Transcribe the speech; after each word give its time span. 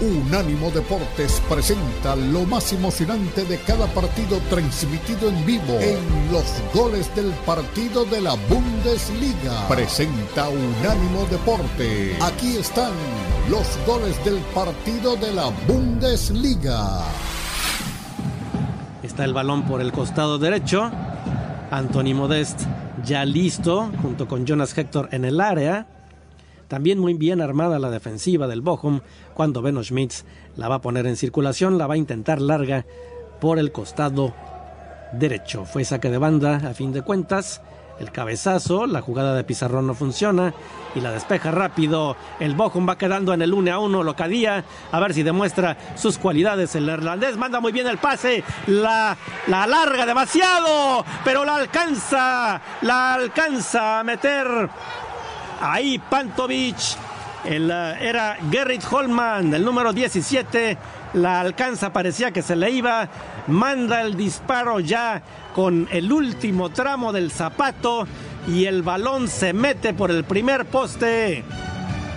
Unánimo 0.00 0.70
Deportes 0.70 1.40
presenta 1.48 2.14
lo 2.16 2.44
más 2.44 2.70
emocionante 2.74 3.44
de 3.46 3.58
cada 3.60 3.86
partido 3.86 4.38
transmitido 4.50 5.30
en 5.30 5.46
vivo 5.46 5.78
en 5.80 5.98
los 6.30 6.44
goles 6.74 7.14
del 7.16 7.30
partido 7.46 8.04
de 8.04 8.20
la 8.20 8.34
Bundesliga. 8.48 9.66
Presenta 9.68 10.50
Unánimo 10.50 11.24
Deporte. 11.30 12.14
Aquí 12.20 12.56
están 12.58 12.92
los 13.48 13.66
goles 13.86 14.22
del 14.22 14.38
partido 14.54 15.16
de 15.16 15.32
la 15.32 15.50
Bundesliga. 15.66 17.00
Está 19.02 19.24
el 19.24 19.32
balón 19.32 19.62
por 19.64 19.80
el 19.80 19.92
costado 19.92 20.38
derecho. 20.38 20.90
Anthony 21.70 22.14
Modest 22.14 22.60
ya 23.02 23.24
listo, 23.24 23.90
junto 24.02 24.28
con 24.28 24.44
Jonas 24.44 24.76
Hector 24.76 25.08
en 25.12 25.24
el 25.24 25.40
área. 25.40 25.86
También 26.68 26.98
muy 26.98 27.14
bien 27.14 27.40
armada 27.40 27.78
la 27.78 27.90
defensiva 27.90 28.48
del 28.48 28.60
Bochum 28.60 29.00
cuando 29.34 29.62
Beno 29.62 29.82
Schmitz 29.82 30.24
la 30.56 30.68
va 30.68 30.76
a 30.76 30.80
poner 30.80 31.06
en 31.06 31.16
circulación, 31.16 31.78
la 31.78 31.86
va 31.86 31.94
a 31.94 31.98
intentar 31.98 32.40
larga 32.40 32.84
por 33.40 33.58
el 33.58 33.70
costado 33.70 34.34
derecho. 35.12 35.64
Fue 35.64 35.84
saque 35.84 36.10
de 36.10 36.18
banda 36.18 36.56
a 36.68 36.74
fin 36.74 36.92
de 36.92 37.02
cuentas. 37.02 37.62
El 37.98 38.12
cabezazo, 38.12 38.86
la 38.86 39.00
jugada 39.00 39.34
de 39.34 39.44
Pizarrón 39.44 39.86
no 39.86 39.94
funciona 39.94 40.52
y 40.94 41.00
la 41.00 41.12
despeja 41.12 41.50
rápido. 41.50 42.14
El 42.40 42.54
Bochum 42.54 42.86
va 42.86 42.98
quedando 42.98 43.32
en 43.32 43.40
el 43.40 43.54
1 43.54 43.72
a 43.72 43.78
1. 43.78 44.02
Locadía, 44.02 44.64
a 44.92 45.00
ver 45.00 45.14
si 45.14 45.22
demuestra 45.22 45.78
sus 45.94 46.18
cualidades. 46.18 46.74
El 46.74 46.90
irlandés 46.90 47.38
manda 47.38 47.58
muy 47.58 47.72
bien 47.72 47.86
el 47.86 47.96
pase, 47.96 48.44
la, 48.66 49.16
la 49.46 49.62
alarga 49.62 50.04
demasiado, 50.04 51.06
pero 51.24 51.44
la 51.46 51.56
alcanza, 51.56 52.60
la 52.82 53.14
alcanza 53.14 54.00
a 54.00 54.04
meter 54.04 54.68
ahí 55.60 55.98
Pantovic. 55.98 56.76
El, 57.44 57.70
era 57.70 58.36
Gerrit 58.50 58.82
Holman, 58.90 59.54
el 59.54 59.64
número 59.64 59.92
17. 59.92 60.76
La 61.14 61.40
alcanza, 61.40 61.92
parecía 61.92 62.32
que 62.32 62.42
se 62.42 62.56
le 62.56 62.70
iba. 62.70 63.08
Manda 63.46 64.02
el 64.02 64.16
disparo 64.16 64.80
ya 64.80 65.22
con 65.54 65.88
el 65.92 66.12
último 66.12 66.70
tramo 66.70 67.12
del 67.12 67.30
zapato. 67.30 68.06
Y 68.48 68.66
el 68.66 68.82
balón 68.82 69.28
se 69.28 69.52
mete 69.52 69.94
por 69.94 70.10
el 70.10 70.24
primer 70.24 70.66
poste. 70.66 71.44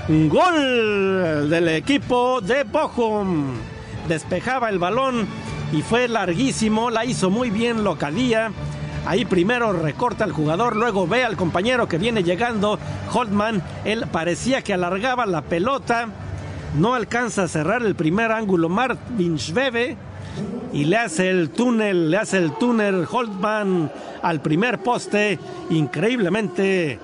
Gol 0.07 1.49
del 1.49 1.69
equipo 1.69 2.41
de 2.41 2.63
Bochum. 2.63 3.53
Despejaba 4.07 4.69
el 4.69 4.79
balón 4.79 5.27
y 5.71 5.81
fue 5.81 6.07
larguísimo. 6.07 6.89
La 6.89 7.05
hizo 7.05 7.29
muy 7.29 7.51
bien 7.51 7.83
Locadía. 7.83 8.51
Ahí 9.05 9.25
primero 9.25 9.73
recorta 9.73 10.23
al 10.23 10.31
jugador, 10.31 10.75
luego 10.75 11.07
ve 11.07 11.23
al 11.23 11.35
compañero 11.35 11.87
que 11.87 11.97
viene 11.97 12.23
llegando, 12.23 12.77
Holtman. 13.11 13.61
Él 13.85 14.05
parecía 14.11 14.61
que 14.61 14.73
alargaba 14.73 15.25
la 15.25 15.41
pelota. 15.41 16.09
No 16.77 16.93
alcanza 16.93 17.43
a 17.43 17.47
cerrar 17.47 17.81
el 17.81 17.95
primer 17.95 18.31
ángulo 18.31 18.69
Martin 18.69 19.39
Schwebe 19.39 19.97
y 20.71 20.85
le 20.85 20.97
hace 20.97 21.29
el 21.29 21.49
túnel, 21.49 22.11
le 22.11 22.17
hace 22.17 22.37
el 22.37 22.53
túnel 22.53 23.07
Holtman 23.09 23.91
al 24.21 24.41
primer 24.41 24.79
poste. 24.79 25.39
Increíblemente, 25.71 26.99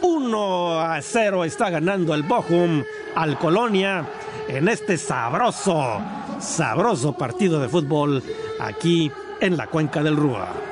1 0.00 0.80
a 0.80 1.02
0 1.02 1.44
está 1.44 1.68
ganando 1.70 2.14
el 2.14 2.22
Bochum 2.22 2.82
al 3.14 3.38
Colonia 3.38 4.06
en 4.48 4.68
este 4.68 4.96
sabroso, 4.96 6.00
sabroso 6.40 7.12
partido 7.12 7.60
de 7.60 7.68
fútbol 7.68 8.22
aquí 8.60 9.10
en 9.40 9.56
la 9.56 9.66
cuenca 9.66 10.02
del 10.02 10.16
Rúa. 10.16 10.67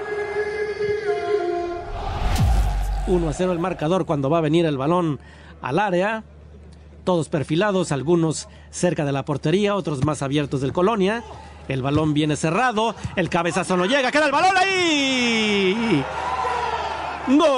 1 3.07 3.29
a 3.29 3.33
0 3.33 3.53
el 3.53 3.59
marcador 3.59 4.05
cuando 4.07 4.29
va 4.31 4.39
a 4.39 4.43
venir 4.43 4.67
el 4.67 4.77
balón 4.77 5.21
al 5.63 5.79
área. 5.79 6.25
Todos 7.05 7.29
perfilados, 7.29 7.93
algunos 7.93 8.49
cerca 8.71 9.05
de 9.05 9.13
la 9.13 9.25
portería, 9.25 9.77
otros 9.77 10.05
más 10.05 10.23
abiertos 10.23 10.61
del 10.61 10.73
Colonia. 10.73 11.23
El 11.69 11.83
balón 11.83 12.15
viene 12.15 12.35
cerrado, 12.37 12.95
el 13.15 13.29
cabezazo 13.29 13.77
no 13.77 13.85
llega, 13.87 14.11
queda 14.11 14.27
el 14.27 14.33
balón 14.33 14.57
ahí. 14.57 16.05
Gol 17.29 17.53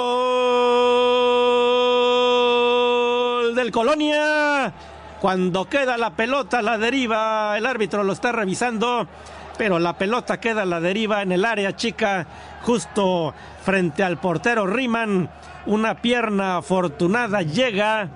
del 3.55 3.71
Colonia. 3.71 4.73
Cuando 5.19 5.65
queda 5.65 5.97
la 5.97 6.11
pelota 6.11 6.61
la 6.61 6.77
deriva, 6.77 7.57
el 7.57 7.65
árbitro 7.65 8.03
lo 8.03 8.13
está 8.13 8.31
revisando, 8.31 9.07
pero 9.59 9.77
la 9.77 9.97
pelota 9.97 10.39
queda 10.39 10.61
a 10.61 10.65
la 10.65 10.79
deriva 10.79 11.21
en 11.21 11.33
el 11.33 11.43
área 11.43 11.75
chica, 11.75 12.25
justo 12.61 13.33
frente 13.61 14.03
al 14.03 14.17
portero 14.17 14.65
Riemann. 14.65 15.29
Una 15.65 15.95
pierna 15.95 16.55
afortunada 16.55 17.41
llega 17.41 18.07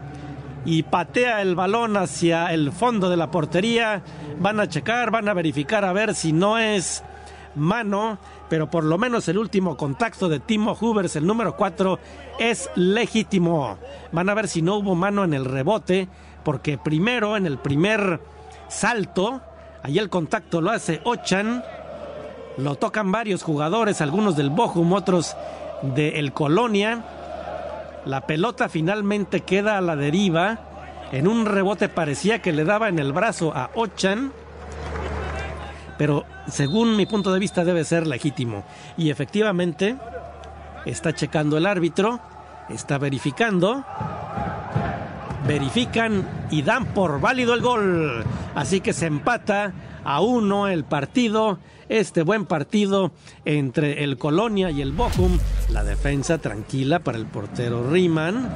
y 0.63 0.83
patea 0.83 1.41
el 1.41 1.55
balón 1.55 1.97
hacia 1.97 2.53
el 2.53 2.71
fondo 2.71 3.09
de 3.09 3.17
la 3.17 3.29
portería. 3.29 4.01
Van 4.39 4.61
a 4.61 4.69
checar, 4.69 5.11
van 5.11 5.27
a 5.27 5.33
verificar 5.33 5.83
a 5.83 5.91
ver 5.91 6.15
si 6.15 6.31
no 6.31 6.57
es 6.57 7.03
mano, 7.55 8.19
pero 8.47 8.71
por 8.71 8.85
lo 8.85 8.97
menos 8.97 9.27
el 9.27 9.37
último 9.37 9.75
contacto 9.75 10.29
de 10.29 10.39
Timo 10.39 10.77
Hubers, 10.79 11.17
el 11.17 11.27
número 11.27 11.57
4, 11.57 11.99
es 12.39 12.69
legítimo. 12.75 13.77
Van 14.13 14.29
a 14.29 14.33
ver 14.33 14.47
si 14.47 14.61
no 14.61 14.77
hubo 14.77 14.95
mano 14.95 15.25
en 15.25 15.33
el 15.33 15.43
rebote, 15.43 16.07
porque 16.45 16.77
primero 16.77 17.35
en 17.35 17.45
el 17.45 17.57
primer 17.57 18.21
salto, 18.69 19.41
ahí 19.83 19.99
el 19.99 20.09
contacto 20.09 20.61
lo 20.61 20.71
hace 20.71 21.01
Ochan, 21.03 21.63
lo 22.57 22.75
tocan 22.75 23.11
varios 23.11 23.43
jugadores, 23.43 24.01
algunos 24.01 24.35
del 24.35 24.49
Bochum, 24.49 24.93
otros 24.93 25.35
del 25.81 26.33
Colonia. 26.33 27.03
La 28.05 28.21
pelota 28.21 28.69
finalmente 28.69 29.41
queda 29.41 29.77
a 29.77 29.81
la 29.81 29.95
deriva. 29.95 30.59
En 31.11 31.27
un 31.27 31.45
rebote 31.45 31.89
parecía 31.89 32.41
que 32.41 32.51
le 32.51 32.63
daba 32.63 32.89
en 32.89 32.99
el 32.99 33.13
brazo 33.13 33.53
a 33.55 33.69
Ochan. 33.75 34.31
Pero 35.97 36.25
según 36.47 36.95
mi 36.95 37.05
punto 37.05 37.31
de 37.31 37.39
vista 37.39 37.63
debe 37.63 37.83
ser 37.83 38.07
legítimo. 38.07 38.63
Y 38.97 39.09
efectivamente 39.09 39.95
está 40.85 41.13
checando 41.13 41.57
el 41.57 41.65
árbitro. 41.65 42.19
Está 42.69 42.97
verificando. 42.97 43.83
Verifican 45.47 46.25
y 46.51 46.61
dan 46.61 46.85
por 46.93 47.19
válido 47.19 47.53
el 47.53 47.61
gol. 47.61 48.23
Así 48.55 48.79
que 48.81 48.93
se 48.93 49.07
empata 49.07 49.73
a 50.03 50.21
uno 50.21 50.67
el 50.67 50.83
partido. 50.83 51.59
Este 51.89 52.23
buen 52.23 52.45
partido 52.45 53.11
entre 53.45 54.03
el 54.03 54.17
Colonia 54.17 54.71
y 54.71 54.81
el 54.81 54.93
Bochum. 54.93 55.37
La 55.69 55.83
defensa 55.83 56.37
tranquila 56.37 56.99
para 56.99 57.17
el 57.17 57.25
portero 57.25 57.89
Riemann, 57.89 58.49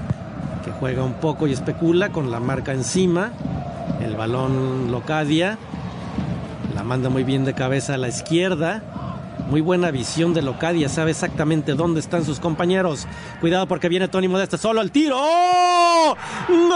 que 0.64 0.72
juega 0.72 1.04
un 1.04 1.16
poco 1.16 1.46
y 1.46 1.52
especula 1.52 2.10
con 2.10 2.32
la 2.32 2.40
marca 2.40 2.72
encima. 2.72 3.34
El 4.02 4.16
balón 4.16 4.92
Locadia. 4.92 5.58
La 6.74 6.84
manda 6.84 7.10
muy 7.10 7.24
bien 7.24 7.44
de 7.44 7.54
cabeza 7.54 7.96
a 7.96 7.98
la 7.98 8.08
izquierda. 8.08 8.84
Muy 9.50 9.62
buena 9.62 9.92
visión 9.92 10.34
de 10.34 10.42
Locadia, 10.42 10.90
sabe 10.90 11.12
exactamente 11.12 11.74
dónde 11.74 12.02
están 12.02 12.26
sus 12.26 12.42
compañeros. 12.42 13.08
Cuidado 13.40 13.66
porque 13.66 13.88
viene 13.88 14.10
Tony 14.10 14.28
Modeste 14.28 14.58
solo 14.58 14.82
el 14.82 14.92
tiro. 14.92 15.16
¡Gol 16.50 16.70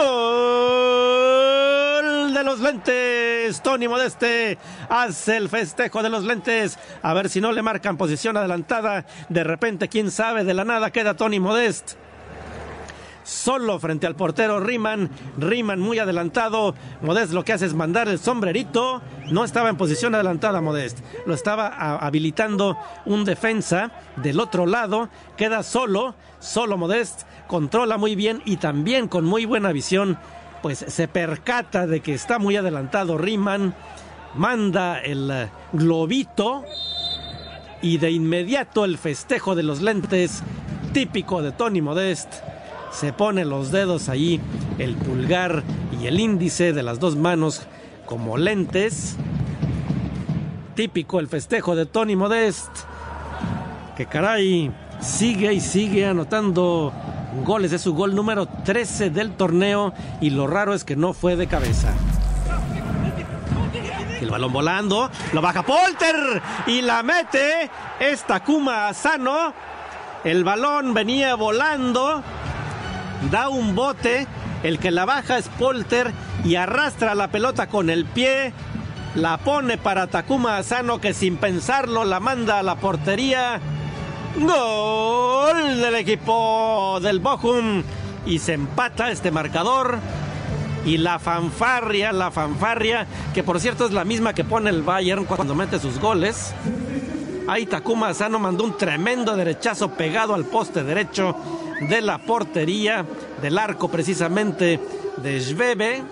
de 2.34 2.44
los 2.46 2.62
lentes! 2.62 3.62
Tony 3.62 3.90
Modeste 3.90 4.58
hace 4.88 5.36
el 5.36 5.50
festejo 5.50 6.02
de 6.02 6.10
los 6.10 6.24
lentes. 6.24 6.80
A 7.02 7.14
ver 7.14 7.28
si 7.28 7.42
no 7.42 7.52
le 7.52 7.62
marcan 7.62 7.98
posición 7.98 8.38
adelantada. 8.38 9.06
De 9.28 9.44
repente, 9.44 9.90
quién 9.90 10.10
sabe, 10.10 10.46
de 10.46 10.54
la 10.54 10.64
nada 10.64 10.92
queda 10.92 11.16
Tony 11.16 11.42
Modeste 11.42 11.98
solo 13.24 13.80
frente 13.80 14.08
al 14.08 14.16
portero 14.16 14.60
Riemann. 14.60 15.10
Riemann 15.38 15.80
muy 15.80 16.00
adelantado. 16.00 16.76
Modest 17.02 17.34
lo 17.34 17.44
que 17.44 17.54
hace 17.54 17.66
es 17.66 17.74
mandar 17.74 18.08
el 18.08 18.20
sombrerito. 18.20 19.02
No 19.30 19.44
estaba 19.44 19.70
en 19.70 19.78
posición 19.78 20.16
adelantada 20.16 20.62
Modest. 20.62 21.00
Lo 21.26 21.34
estaba 21.34 21.68
habilitando 21.98 22.78
un 23.06 23.26
defensa 23.26 23.92
del 24.18 24.40
otro 24.40 24.66
lado. 24.66 25.10
Queda 25.38 25.64
solo, 25.64 26.16
solo 26.40 26.78
Modest. 26.78 27.24
Controla 27.48 27.98
muy 27.98 28.16
bien 28.16 28.42
y 28.46 28.58
también 28.58 29.08
con 29.08 29.26
muy 29.26 29.46
buena 29.46 29.72
visión. 29.72 30.18
Pues 30.62 30.80
se 30.80 31.08
percata 31.08 31.88
de 31.88 32.02
que 32.02 32.14
está 32.14 32.40
muy 32.40 32.56
adelantado 32.56 33.18
Riemann. 33.18 33.76
Manda 34.36 35.00
el 35.00 35.50
globito. 35.74 36.64
Y 37.84 37.98
de 37.98 38.12
inmediato 38.12 38.86
el 38.86 39.00
festejo 39.00 39.56
de 39.56 39.64
los 39.64 39.82
lentes 39.82 40.44
típico 40.94 41.42
de 41.42 41.52
Tony 41.52 41.82
Modest 41.82 42.51
se 42.92 43.14
pone 43.14 43.46
los 43.46 43.72
dedos 43.72 44.10
ahí, 44.10 44.40
el 44.78 44.96
pulgar 44.96 45.64
y 46.00 46.08
el 46.08 46.20
índice 46.20 46.74
de 46.74 46.84
las 46.84 47.00
dos 47.00 47.16
manos 47.16 47.68
como 48.06 48.38
lentes. 48.38 49.16
Típico 50.76 51.20
el 51.20 51.28
festejo 51.28 51.76
de 51.76 51.86
Tony 51.86 52.16
Modest, 52.16 52.70
que 53.96 54.06
caray, 54.06 54.72
sigue 55.00 55.54
y 55.54 55.60
sigue 55.60 56.06
anotando 56.06 56.94
goles. 57.46 57.72
Es 57.72 57.82
su 57.82 57.94
gol 57.94 58.16
número 58.16 58.46
13 58.46 59.10
del 59.10 59.32
torneo 59.32 59.94
y 60.20 60.30
lo 60.30 60.48
raro 60.48 60.74
es 60.74 60.84
que 60.84 60.96
no 60.96 61.14
fue 61.14 61.36
de 61.36 61.48
cabeza. 61.48 61.94
balón 64.30 64.54
volando, 64.54 65.12
lo 65.34 65.42
baja 65.42 65.62
Polter 65.64 66.42
y 66.66 66.82
la 66.82 67.04
mete. 67.04 67.70
Esta 68.00 68.42
Kuma 68.42 68.94
Sano. 68.94 69.54
El 70.24 70.44
balón 70.44 70.94
venía 70.94 71.36
volando, 71.36 72.24
da 73.30 73.50
un 73.50 73.76
bote. 73.76 74.28
El 74.64 74.80
que 74.80 74.92
la 74.92 75.06
baja 75.06 75.38
es 75.38 75.48
Polter 75.50 76.12
y 76.44 76.56
arrastra 76.56 77.16
la 77.16 77.30
pelota 77.30 77.68
con 77.68 77.90
el 77.90 78.06
pie. 78.06 78.54
La 79.16 79.38
pone 79.38 79.78
para 79.78 80.08
Takuma 80.08 80.58
Asano 80.58 81.02
que 81.02 81.14
sin 81.14 81.38
pensarlo 81.38 82.06
la 82.06 82.20
manda 82.20 82.60
a 82.60 82.64
la 82.64 82.76
portería. 82.76 83.60
Gol 84.40 85.82
del 85.82 85.96
equipo 85.96 87.00
del 87.02 87.20
Bochum. 87.20 87.84
Y 88.26 88.40
se 88.40 88.54
empata 88.54 89.12
este 89.12 89.32
marcador. 89.32 90.00
Y 90.86 90.98
la 90.98 91.20
fanfarria, 91.20 92.12
la 92.12 92.32
fanfarria, 92.32 93.06
que 93.36 93.44
por 93.44 93.60
cierto 93.60 93.86
es 93.86 93.92
la 93.92 94.04
misma 94.04 94.34
que 94.34 94.44
pone 94.44 94.72
el 94.72 94.82
Bayern 94.82 95.26
cuando 95.26 95.54
mete 95.54 95.80
sus 95.80 96.00
goles. 96.00 96.54
Ahí 97.48 97.66
Takuma 97.66 98.10
Asano 98.10 98.40
mandó 98.40 98.64
un 98.64 98.78
tremendo 98.78 99.36
derechazo 99.36 99.92
pegado 99.92 100.34
al 100.34 100.46
poste 100.46 100.84
derecho 100.84 101.36
de 101.90 102.02
la 102.02 102.20
portería, 102.20 103.06
del 103.42 103.58
arco 103.58 103.90
precisamente 103.90 104.80
de 105.18 105.40
Schwebe 105.40 106.04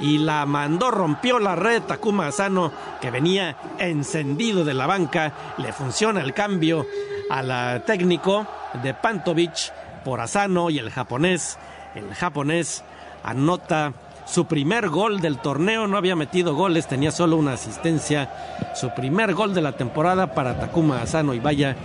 y 0.00 0.18
la 0.18 0.44
mandó, 0.46 0.90
rompió 0.90 1.38
la 1.38 1.54
red 1.54 1.82
Takuma 1.82 2.26
Asano 2.26 2.72
que 3.00 3.10
venía 3.10 3.56
encendido 3.78 4.64
de 4.64 4.74
la 4.74 4.86
banca. 4.86 5.32
Le 5.58 5.72
funciona 5.72 6.20
el 6.20 6.34
cambio 6.34 6.86
al 7.30 7.84
técnico 7.84 8.46
de 8.82 8.94
Pantovich 8.94 9.72
por 10.04 10.20
Asano 10.20 10.70
y 10.70 10.78
el 10.78 10.90
japonés. 10.90 11.58
El 11.94 12.12
japonés 12.14 12.82
anota 13.22 13.92
su 14.24 14.46
primer 14.46 14.88
gol 14.88 15.20
del 15.20 15.38
torneo, 15.38 15.86
no 15.86 15.96
había 15.96 16.16
metido 16.16 16.54
goles, 16.54 16.86
tenía 16.86 17.10
solo 17.10 17.36
una 17.36 17.52
asistencia. 17.52 18.30
Su 18.74 18.90
primer 18.90 19.34
gol 19.34 19.54
de 19.54 19.62
la 19.62 19.72
temporada 19.72 20.34
para 20.34 20.58
Takuma 20.58 21.02
Asano 21.02 21.34
y 21.34 21.38
vaya, 21.38 21.76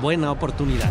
buena 0.00 0.30
oportunidad. 0.30 0.90